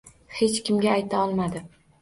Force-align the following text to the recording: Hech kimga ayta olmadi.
Hech 0.37 0.57
kimga 0.69 0.91
ayta 0.95 1.23
olmadi. 1.29 1.67